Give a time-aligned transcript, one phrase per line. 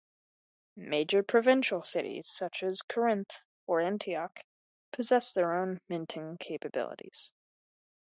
[0.77, 3.29] Major provincial cities such as Corinth
[3.67, 4.39] or Antioch
[4.91, 7.31] possessed their own minting capabilities.